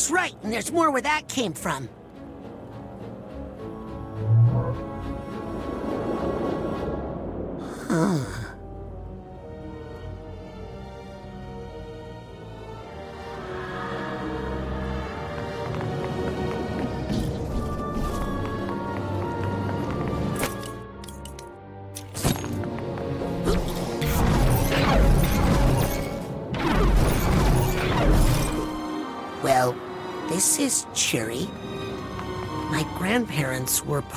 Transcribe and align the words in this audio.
That's 0.00 0.10
right, 0.10 0.34
and 0.42 0.50
there's 0.50 0.72
more 0.72 0.90
where 0.90 1.02
that 1.02 1.28
came 1.28 1.52
from. 1.52 1.90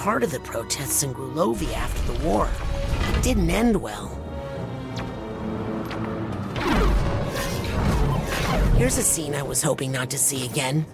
Part 0.04 0.22
of 0.22 0.32
the 0.32 0.40
protests 0.42 1.02
in 1.04 1.14
Grulovia 1.14 1.78
after 1.78 2.12
the 2.12 2.28
war. 2.28 2.50
It 3.16 3.23
didn't 3.23 3.50
end 3.50 3.78
well. 3.78 4.09
Here's 8.76 8.98
a 8.98 9.02
scene 9.02 9.34
I 9.34 9.44
was 9.44 9.64
hoping 9.64 9.94
not 9.94 10.09
to 10.09 10.18
see 10.18 10.44
again. 10.44 10.86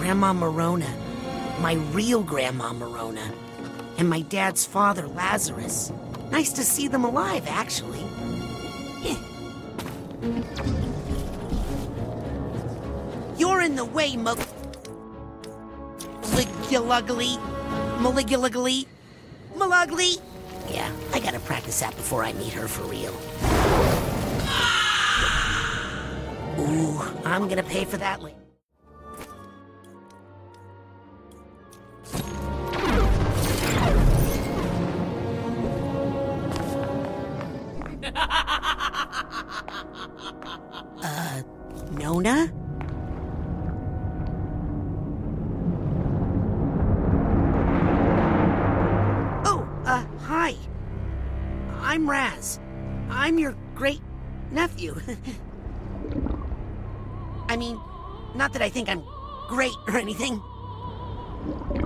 Grandma 0.00 0.32
Marona, 0.32 0.90
my 1.60 1.74
real 1.92 2.24
Grandma 2.24 2.72
Marona, 2.72 3.30
and 3.96 4.10
my 4.10 4.22
dad's 4.22 4.66
father, 4.66 5.06
Lazarus. 5.06 5.92
Nice 6.32 6.52
to 6.54 6.64
see 6.64 6.88
them 6.88 7.04
alive, 7.04 7.44
actually. 7.46 8.02
The 13.76 13.84
way, 13.84 14.16
Mal- 14.16 14.36
Maligulugly. 16.22 17.38
Maligulugly. 17.98 18.86
Malugly. 19.56 20.20
Yeah, 20.70 20.90
I 21.12 21.20
gotta 21.20 21.40
practice 21.40 21.80
that 21.80 21.94
before 21.96 22.24
I 22.24 22.32
meet 22.32 22.52
her 22.52 22.68
for 22.68 22.82
real. 22.84 23.14
Ooh, 26.58 27.02
I'm 27.24 27.48
gonna 27.48 27.62
pay 27.62 27.84
for 27.84 27.98
that 27.98 28.22
later. 28.22 28.45
That 58.56 58.64
I 58.64 58.70
think 58.70 58.88
I'm 58.88 59.02
great 59.48 59.76
or 59.86 59.98
anything. 59.98 60.42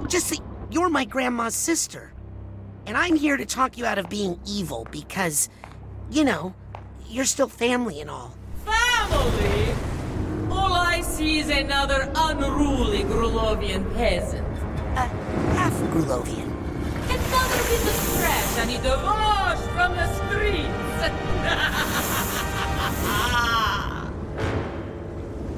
Just 0.07 0.31
that 0.31 0.39
you're 0.71 0.89
my 0.89 1.05
grandma's 1.05 1.57
sister. 1.57 2.13
And 2.87 2.97
I'm 2.97 3.17
here 3.17 3.37
to 3.37 3.45
talk 3.45 3.77
you 3.77 3.85
out 3.85 3.99
of 3.99 4.09
being 4.09 4.39
evil 4.47 4.87
because, 4.93 5.49
you 6.13 6.23
know, 6.23 6.55
you're 7.09 7.25
still 7.25 7.49
family 7.49 8.01
and 8.01 8.09
all. 8.09 8.37
Family? 8.65 9.75
All 10.49 10.73
I 10.73 11.01
see 11.01 11.39
is 11.41 11.51
another 11.51 12.09
unruly 12.15 13.01
Grulovian 13.01 13.93
peasant. 13.97 14.47
Uh, 14.97 15.09
half 15.59 15.73
Grulovian. 15.93 16.47
Another 17.11 17.63
piece 17.67 17.89
of 17.89 18.21
trash 18.21 18.59
I 18.59 18.65
need 18.67 18.83
to 18.85 18.91
wash 18.91 19.59
from 19.75 19.97
the 19.97 20.07
streets. 20.15 20.71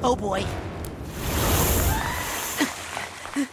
Oh 0.05 0.17
boy. 0.17 0.45
Why 3.33 3.47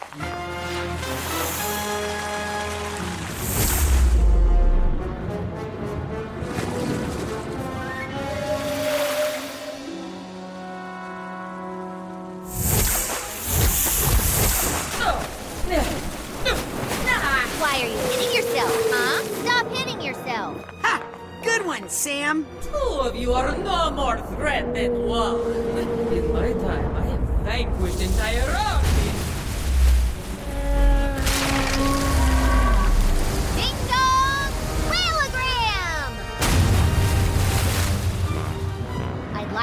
are 17.72 17.86
you 17.86 17.96
hitting 17.96 18.34
yourself, 18.36 18.72
huh? 18.90 19.24
Stop 19.42 19.72
hitting 19.72 20.02
yourself. 20.02 20.62
Ha! 20.82 21.02
Good 21.42 21.64
one, 21.64 21.88
Sam. 21.88 22.46
Two 22.60 23.00
of 23.00 23.16
you 23.16 23.32
are 23.32 23.56
no 23.56 23.90
more 23.92 24.18
threat 24.36 24.74
than 24.74 25.06
one. 25.08 25.40
In 25.40 26.32
my 26.34 26.52
time, 26.52 26.96
I 26.96 27.00
have 27.06 27.20
vanquished 27.44 28.00
entire 28.02 28.42
armies. 28.42 29.09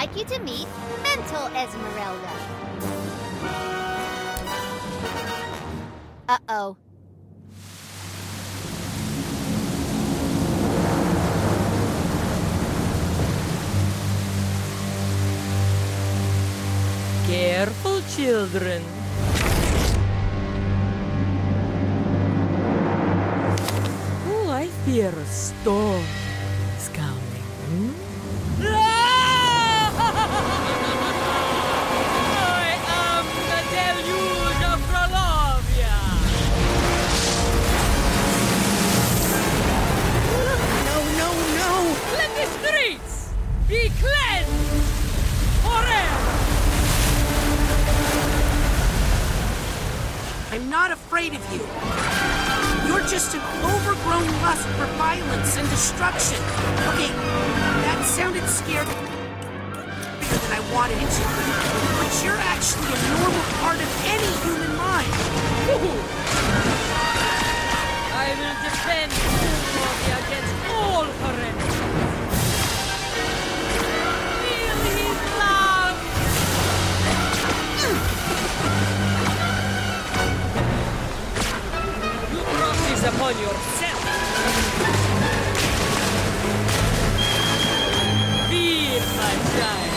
Like 0.07 0.17
you 0.17 0.37
to 0.37 0.43
meet 0.43 0.67
Mental 1.03 1.47
Esmeralda. 1.55 2.31
Uh 6.29 6.37
oh. 6.49 6.77
Careful, 17.25 18.01
children. 18.15 18.83
Oh, 24.29 24.49
I 24.49 24.67
fear 24.85 25.09
a 25.09 25.25
storm 25.25 26.03
brought 83.27 83.35
this 83.35 83.41
yourself. 83.41 84.01
Feel, 88.49 89.01
my 89.17 89.33
child. 89.53 89.89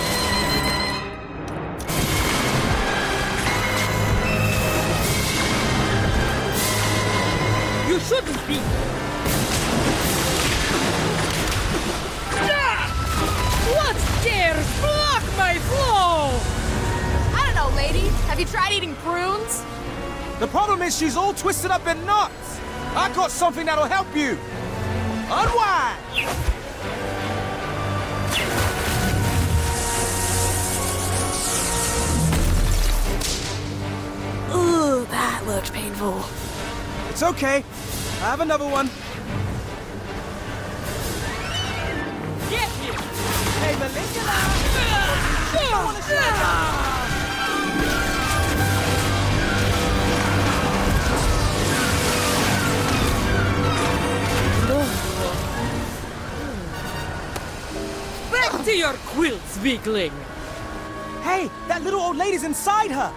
You 7.89 7.97
shouldn't 8.01 8.47
be. 8.47 8.59
Ah! 12.43 12.89
What 13.77 13.97
dares 14.25 14.69
block 14.81 15.23
my 15.37 15.55
flow? 15.69 16.31
I 17.37 17.41
don't 17.47 17.55
know, 17.55 17.71
lady. 17.77 18.09
Have 18.29 18.41
you 18.41 18.47
tried 18.47 18.73
eating 18.73 18.95
prunes? 18.97 19.65
The 20.41 20.47
problem 20.47 20.81
is 20.83 20.97
she's 20.97 21.17
all 21.17 21.35
twisted 21.35 21.71
up 21.71 21.87
in 21.87 22.05
knots. 22.07 22.20
Something 23.41 23.65
that'll 23.65 23.87
help 23.87 24.15
you. 24.15 24.37
Unwind! 25.31 25.99
Ooh, 34.55 35.07
that 35.07 35.43
looked 35.47 35.73
painful. 35.73 36.23
It's 37.09 37.23
okay. 37.23 37.65
I 38.21 38.29
have 38.29 38.41
another 38.41 38.67
one. 38.67 38.91
Get 42.51 42.69
him! 42.69 42.95
Hey, 43.63 43.75
Maligula! 43.81 44.39
Back 58.61 58.67
to 58.67 58.77
your 58.77 58.93
quilts, 59.07 59.59
weakling! 59.61 60.13
Hey, 61.23 61.51
that 61.67 61.83
little 61.83 61.99
old 61.99 62.19
lady's 62.19 62.45
inside 62.45 62.91
her! 62.91 63.11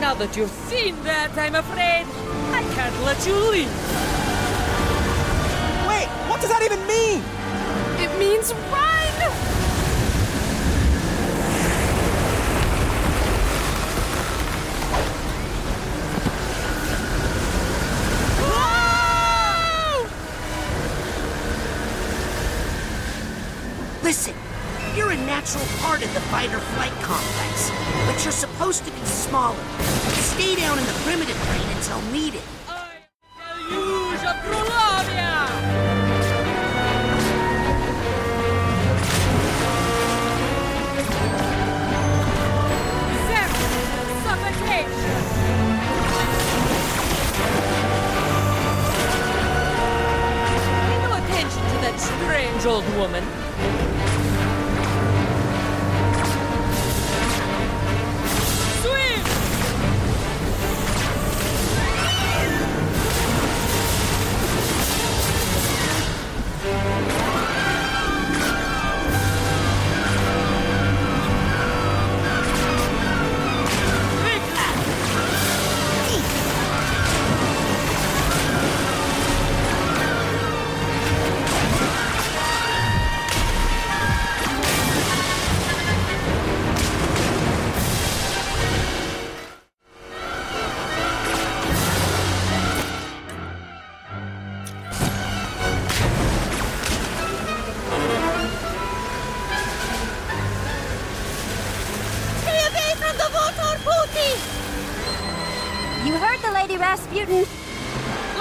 Now 0.00 0.14
that 0.14 0.36
you've 0.36 0.50
seen 0.50 1.00
that, 1.04 1.30
I'm 1.38 1.54
afraid 1.54 2.06
I 2.50 2.62
can't 2.74 3.04
let 3.04 3.24
you 3.24 3.36
leave. 3.36 3.70
Wait, 5.86 6.08
what 6.28 6.40
does 6.40 6.50
that 6.50 6.60
even 6.64 6.84
mean? 6.88 7.22
It 8.02 8.18
means 8.18 8.52
run! 8.52 9.55
Listen, 24.06 24.36
you're 24.94 25.10
a 25.10 25.16
natural 25.16 25.64
part 25.80 26.00
of 26.00 26.14
the 26.14 26.20
fight-or-flight 26.30 26.92
complex, 27.02 27.72
but 28.06 28.22
you're 28.22 28.30
supposed 28.30 28.84
to 28.84 28.92
be 28.92 29.04
smaller. 29.04 29.58
Stay 29.80 30.54
down 30.54 30.78
in 30.78 30.86
the 30.86 30.92
primitive 31.02 31.34
plane 31.34 31.76
until 31.76 32.00
needed. 32.12 32.40
Strange 51.98 52.66
old 52.66 52.84
woman. 52.96 53.24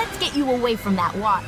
Let's 0.06 0.19
get 0.19 0.36
you 0.36 0.50
away 0.52 0.75
from 0.75 0.96
that 0.98 1.16
water. 1.16 1.46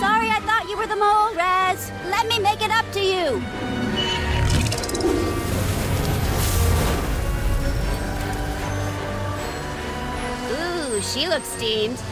Sorry, 0.00 0.28
I 0.28 0.40
thought 0.44 0.66
you 0.68 0.76
were 0.76 0.86
the 0.88 0.96
mole, 0.96 1.32
Raz. 1.34 1.92
Let 2.10 2.26
me 2.26 2.40
make 2.40 2.60
it 2.60 2.70
up 2.72 2.90
to 2.92 3.00
you. 3.00 3.40
Ooh, 10.50 11.00
she 11.02 11.28
looks 11.28 11.48
steamed. 11.48 12.02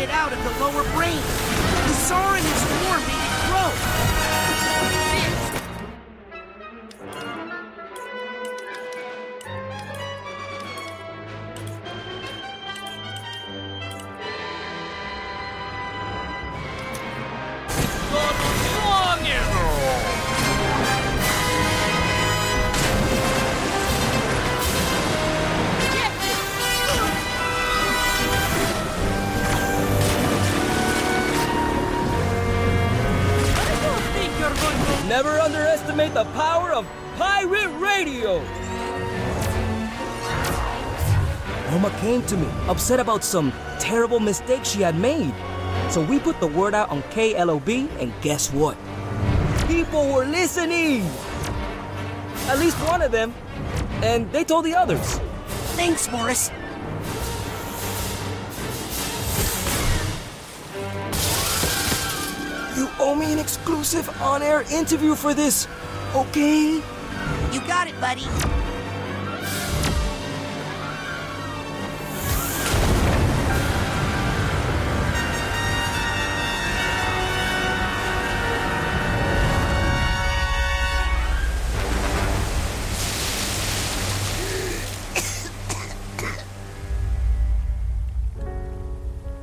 It 0.00 0.08
out 0.08 0.32
of 0.32 0.59
underestimate 35.90 36.14
the 36.14 36.30
power 36.38 36.72
of 36.72 36.86
pirate 37.16 37.70
radio! 37.78 38.38
Norma 41.70 41.90
came 42.00 42.22
to 42.26 42.36
me, 42.36 42.46
upset 42.68 43.00
about 43.00 43.24
some 43.24 43.52
terrible 43.78 44.20
mistake 44.20 44.64
she 44.64 44.80
had 44.82 44.96
made. 44.96 45.34
So 45.90 46.02
we 46.02 46.18
put 46.18 46.38
the 46.40 46.46
word 46.46 46.74
out 46.74 46.90
on 46.90 47.02
KLOB, 47.14 47.88
and 48.00 48.12
guess 48.22 48.52
what? 48.52 48.76
People 49.66 50.12
were 50.12 50.24
listening! 50.24 51.02
At 52.46 52.58
least 52.58 52.76
one 52.88 53.02
of 53.02 53.12
them. 53.12 53.34
And 54.02 54.30
they 54.32 54.44
told 54.44 54.64
the 54.64 54.74
others. 54.74 55.20
Thanks, 55.76 56.10
Morris. 56.10 56.50
an 63.32 63.38
exclusive 63.38 64.08
on 64.22 64.42
air 64.42 64.62
interview 64.72 65.14
for 65.14 65.34
this, 65.34 65.68
okay? 66.14 66.82
You 67.52 67.60
got 67.66 67.88
it, 67.88 68.00
buddy. 68.00 68.26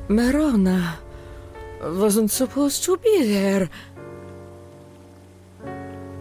Marona 0.08 0.97
wasn't 1.88 2.30
supposed 2.30 2.84
to 2.84 2.96
be 2.96 3.24
there. 3.24 3.68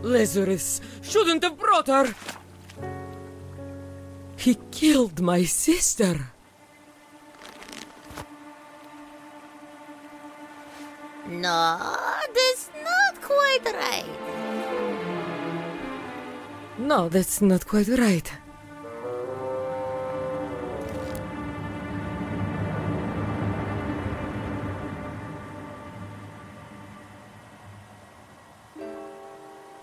Lazarus 0.01 0.81
shouldn't 1.01 1.43
have 1.43 1.57
brought 1.57 1.87
her. 1.87 2.13
He 4.37 4.57
killed 4.71 5.19
my 5.19 5.43
sister. 5.43 6.31
No, 11.27 11.79
that's 12.33 12.69
not 12.83 13.21
quite 13.21 13.65
right. 13.73 14.05
No, 16.77 17.09
that's 17.09 17.41
not 17.41 17.65
quite 17.67 17.89
right. 17.89 18.31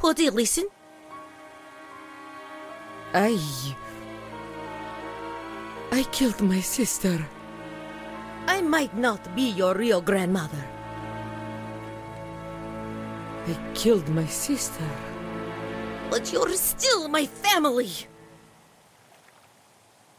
Pooty, 0.05 0.29
listen. 0.29 0.69
I. 3.15 3.41
I 5.93 6.03
killed 6.13 6.43
my 6.43 6.61
sister. 6.61 7.27
I 8.47 8.61
might 8.61 8.95
not 8.95 9.35
be 9.35 9.49
your 9.49 9.75
real 9.75 10.03
grandmother. 10.03 10.63
I 13.49 13.57
killed 13.73 14.07
my 14.11 14.27
sister. 14.27 14.85
But 16.11 16.31
you're 16.35 16.53
still 16.53 17.09
my 17.09 17.25
family. 17.25 17.89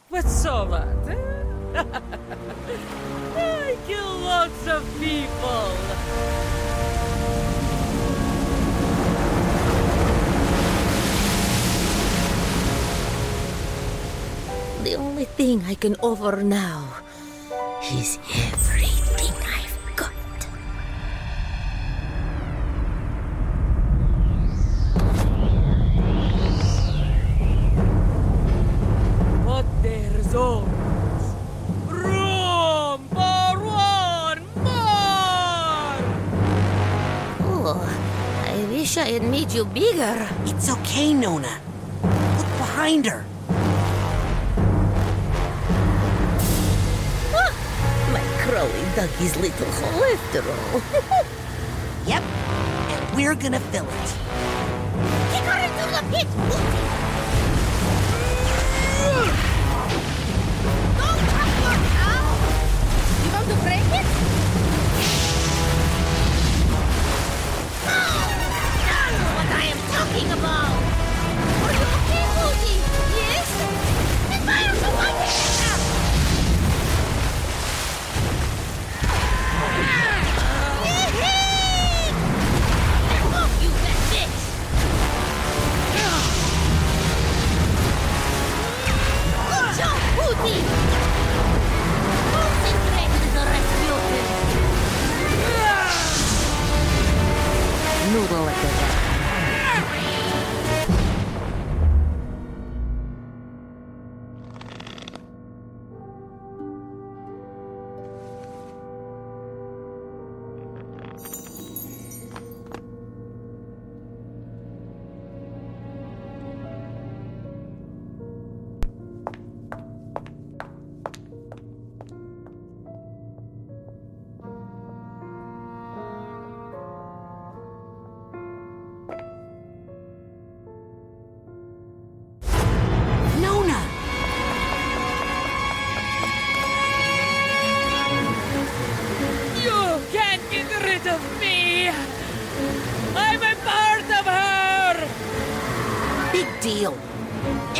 What's 0.08 0.34
so 0.34 0.66
bad? 0.66 0.98
eh? 1.14 1.84
I 3.36 3.78
kill 3.86 4.18
lots 4.18 4.66
of 4.66 4.82
people. 4.98 6.65
The 14.86 14.94
only 14.94 15.24
thing 15.24 15.64
I 15.66 15.74
can 15.74 15.96
offer 15.96 16.44
now 16.44 16.86
is 17.90 18.20
everything 18.30 19.34
I've 19.42 19.78
got. 19.96 20.14
But 29.44 29.66
there's 29.82 30.34
always 30.36 31.24
room 31.90 33.08
for 33.10 33.58
one 33.66 34.46
more. 34.62 35.98
Oh, 37.42 37.82
I 38.46 38.64
wish 38.70 38.96
I 38.96 39.08
had 39.18 39.24
made 39.24 39.50
you 39.50 39.64
bigger. 39.64 40.28
It's 40.44 40.70
okay, 40.70 41.12
Nona. 41.12 41.58
Look 42.04 42.50
behind 42.62 43.06
her. 43.06 43.26
His 48.96 49.36
little 49.36 49.66
hole 49.72 50.04
after 50.04 50.40
all. 50.50 50.80
Yep. 52.06 52.22
And 52.22 53.16
we're 53.16 53.34
gonna 53.34 53.60
fill 53.60 53.84
it. 53.84 53.90
Into 55.34 55.84
the 55.90 56.02
pit! 56.12 56.26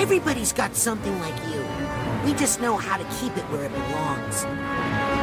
Everybody's 0.06 0.52
got 0.52 0.76
something 0.76 1.18
like 1.18 1.34
you. 1.48 1.60
We 2.24 2.32
just 2.38 2.60
know 2.60 2.76
how 2.76 2.96
to 2.96 3.02
keep 3.18 3.36
it 3.36 3.42
where 3.50 3.64
it 3.64 3.72
belongs. 3.72 5.15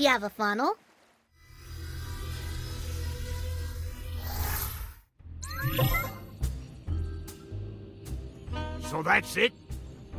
Do 0.00 0.04
you 0.04 0.12
have 0.12 0.22
a 0.22 0.30
funnel? 0.30 0.78
So 8.88 9.02
that's 9.02 9.36
it? 9.36 9.52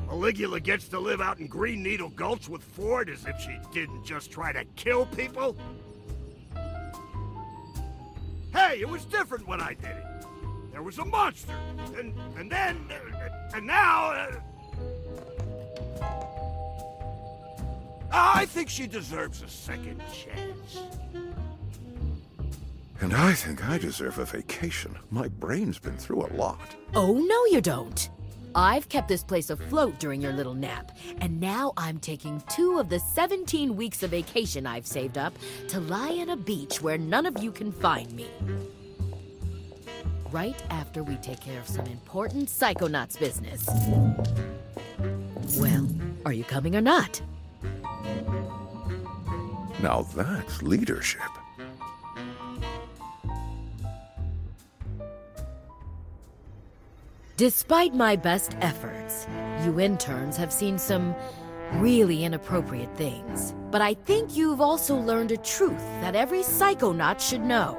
Maligula 0.08 0.62
gets 0.62 0.88
to 0.90 1.00
live 1.00 1.20
out 1.20 1.40
in 1.40 1.48
Green 1.48 1.82
Needle 1.82 2.10
Gulch 2.10 2.48
with 2.48 2.62
Ford 2.62 3.10
as 3.10 3.26
if 3.26 3.40
she 3.40 3.58
didn't 3.74 4.06
just 4.06 4.30
try 4.30 4.54
to 4.54 4.66
kill 4.76 5.08
people? 5.08 5.58
Hey, 8.54 8.82
it 8.82 8.88
was 8.88 9.06
different 9.06 9.48
when 9.48 9.62
I 9.62 9.74
did 9.74 9.98
it. 9.98 10.26
There 10.74 10.84
was 10.84 11.00
a 11.00 11.06
monster. 11.06 11.56
And, 11.98 12.14
and 12.38 12.52
then... 12.52 12.78
Uh, 12.92 13.56
and 13.56 13.66
now... 13.66 14.12
Uh, 14.12 14.32
I 18.12 18.46
think 18.46 18.70
she 18.70 18.88
deserves 18.88 19.42
a 19.42 19.48
second 19.48 20.02
chance. 20.14 20.80
And 23.00 23.14
I 23.14 23.34
think 23.34 23.68
I 23.68 23.78
deserve 23.78 24.20
a 24.20 24.26
vacation. 24.26 24.96
My 25.10 25.28
brain's 25.28 25.80
been 25.80 25.98
through 25.98 26.26
a 26.26 26.34
lot. 26.34 26.76
Oh, 26.94 27.14
no, 27.14 27.46
you 27.46 27.62
don't. 27.62 28.10
I've 28.54 28.90
kept 28.90 29.08
this 29.08 29.24
place 29.24 29.50
afloat 29.50 29.98
during 30.00 30.22
your 30.22 30.34
little 30.34 30.54
nap, 30.54 30.92
and 31.20 31.40
now 31.40 31.72
I'm 31.78 32.00
taking 32.00 32.44
two 32.50 32.80
of 32.80 32.90
the 32.90 33.00
17 33.00 33.76
weeks 33.76 34.04
of 34.04 34.12
vacation 34.12 34.68
I've 34.68 34.86
saved 34.86 35.18
up 35.18 35.34
to 35.70 35.80
lie 35.80 36.18
on 36.20 36.30
a 36.30 36.36
beach 36.38 36.82
where 36.82 36.98
none 36.98 37.26
of 37.26 37.42
you 37.42 37.52
can 37.52 37.72
find 37.72 38.12
me. 38.12 38.28
Right 40.32 40.62
after 40.70 41.04
we 41.04 41.16
take 41.18 41.40
care 41.40 41.60
of 41.60 41.68
some 41.68 41.86
important 41.88 42.50
Psychonauts 42.50 43.18
business. 43.18 43.66
Well, 45.58 45.88
are 46.26 46.34
you 46.34 46.44
coming 46.44 46.76
or 46.76 46.82
not? 46.82 47.22
Now 49.82 50.08
that's 50.16 50.62
leadership. 50.62 51.22
Despite 57.38 57.96
my 57.96 58.16
best 58.16 58.56
efforts, 58.62 59.26
you 59.66 59.80
interns 59.80 60.38
have 60.38 60.54
seen 60.54 60.78
some 60.78 61.16
really 61.74 62.24
inappropriate 62.24 62.96
things. 62.96 63.56
But 63.72 63.82
I 63.82 63.96
think 63.96 64.38
you've 64.38 64.62
also 64.62 64.96
learned 64.96 65.32
a 65.32 65.38
truth 65.38 65.84
that 66.02 66.16
every 66.16 66.42
psychonaut 66.42 67.20
should 67.20 67.42
know 67.42 67.78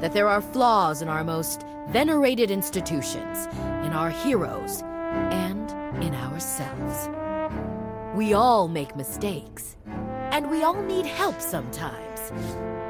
that 0.00 0.12
there 0.12 0.28
are 0.28 0.42
flaws 0.42 1.00
in 1.00 1.08
our 1.08 1.24
most 1.24 1.64
venerated 1.88 2.50
institutions, 2.50 3.46
in 3.86 3.92
our 3.92 4.10
heroes, 4.10 4.82
and 4.82 5.70
in 6.02 6.14
ourselves. 6.14 7.08
We 8.14 8.34
all 8.34 8.68
make 8.68 8.96
mistakes, 8.96 9.76
and 10.34 10.50
we 10.50 10.64
all 10.64 10.82
need 10.82 11.06
help 11.06 11.40
sometimes, 11.40 12.32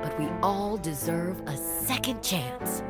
but 0.03 0.19
we 0.19 0.27
all 0.43 0.79
deserve 0.79 1.39
a 1.47 1.55
second 1.55 2.23
chance. 2.23 2.83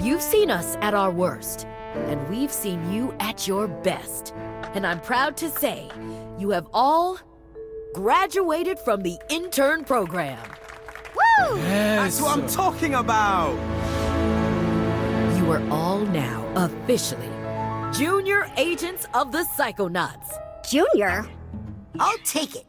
You've 0.00 0.22
seen 0.22 0.48
us 0.48 0.76
at 0.80 0.94
our 0.94 1.10
worst, 1.10 1.66
and 2.06 2.26
we've 2.28 2.52
seen 2.52 2.92
you 2.92 3.12
at 3.18 3.48
your 3.48 3.66
best. 3.66 4.32
And 4.74 4.86
I'm 4.86 5.00
proud 5.00 5.36
to 5.38 5.50
say 5.50 5.90
you 6.38 6.50
have 6.50 6.68
all 6.72 7.18
graduated 7.94 8.78
from 8.78 9.02
the 9.02 9.18
intern 9.28 9.84
program. 9.84 10.38
Woo! 11.16 11.56
That's 11.56 12.20
what 12.20 12.38
I'm 12.38 12.46
talking 12.46 12.94
about! 12.94 13.54
You 15.36 15.50
are 15.50 15.68
all 15.68 15.98
now 16.06 16.46
officially 16.54 17.28
junior 17.92 18.48
agents 18.56 19.08
of 19.14 19.32
the 19.32 19.44
Psychonauts. 19.58 20.30
Junior? 20.70 21.26
I'll 21.98 22.18
take 22.18 22.54
it. 22.54 22.67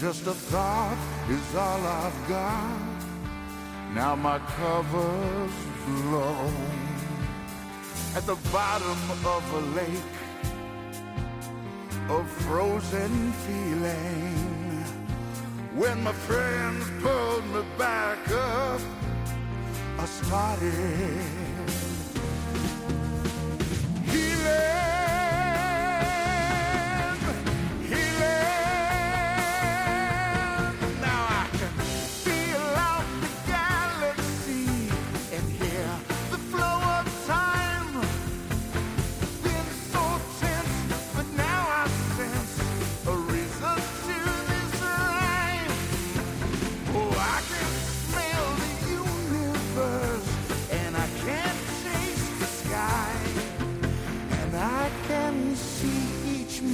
Just 0.00 0.28
a 0.28 0.32
thought 0.32 0.96
is 1.28 1.54
all 1.56 1.84
I've 1.84 2.28
got. 2.28 2.78
Now 3.96 4.14
my 4.14 4.38
cover's 4.38 5.52
blown. 5.84 6.54
At 8.14 8.24
the 8.24 8.36
bottom 8.52 9.00
of 9.26 9.42
a 9.54 9.60
lake, 9.74 10.14
a 12.08 12.24
frozen 12.42 13.32
feeling. 13.44 14.84
When 15.74 16.04
my 16.04 16.12
friends 16.12 16.84
pulled 17.02 17.46
me 17.46 17.64
back 17.76 18.18
up, 18.30 18.80
I 19.98 20.04
started 20.04 21.47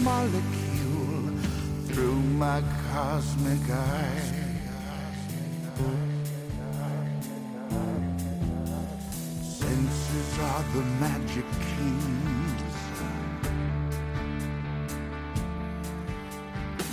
molecule 0.04 1.32
through 1.86 2.20
my 2.36 2.62
cosmic 2.92 3.70
eye. 3.70 4.34
Senses 9.42 10.38
are 10.42 10.64
the 10.74 10.84
magic 11.00 11.46
keys. 11.64 12.74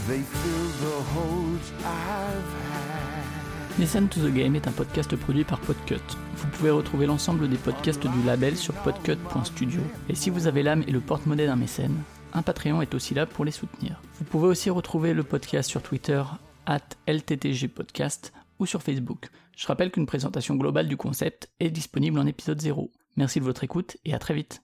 They 0.08 0.22
fill 0.22 0.68
the 0.86 1.04
holes 1.14 1.72
I've 1.80 2.52
had. 2.72 4.10
To 4.12 4.20
the 4.20 4.34
Game 4.34 4.56
est 4.56 4.68
un 4.68 4.72
podcast 4.72 5.16
produit 5.18 5.44
par 5.44 5.60
Podcut. 5.60 5.96
Vous 6.38 6.48
pouvez 6.48 6.70
retrouver 6.70 7.08
l'ensemble 7.08 7.50
des 7.50 7.58
podcasts 7.58 8.08
du 8.08 8.24
label 8.26 8.56
sur 8.56 8.74
podcut.studio. 8.74 9.82
Et 10.08 10.16
si 10.16 10.30
vous 10.30 10.48
avez 10.48 10.64
l'âme 10.64 10.84
et 10.88 10.92
le 10.92 11.00
porte-monnaie 11.02 11.48
d'un 11.48 11.56
mécène, 11.56 11.96
un 12.34 12.42
Patreon 12.42 12.82
est 12.82 12.94
aussi 12.94 13.14
là 13.14 13.26
pour 13.26 13.46
les 13.46 13.52
soutenir. 13.52 14.02
Vous 14.16 14.24
pouvez 14.26 14.48
aussi 14.48 14.70
retrouver 14.70 15.14
le 15.14 15.24
podcast 15.24 15.70
sur 15.70 15.82
Twitter, 15.82 16.24
at 16.66 16.80
LTTG 17.08 17.68
Podcast, 17.68 18.34
ou 18.60 18.66
sur 18.66 18.82
Facebook. 18.84 19.30
Je 19.58 19.68
rappelle 19.68 19.92
qu'une 19.92 20.06
présentation 20.06 20.56
globale 20.56 20.88
du 20.88 20.98
concept 20.98 21.50
est 21.60 21.72
disponible 21.72 22.20
en 22.20 22.28
épisode 22.28 22.62
0. 22.62 22.92
Merci 23.18 23.40
de 23.40 23.46
votre 23.46 23.64
écoute 23.64 23.98
et 24.06 24.14
à 24.14 24.20
très 24.20 24.34
vite. 24.34 24.62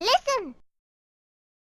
Listen 0.00 0.54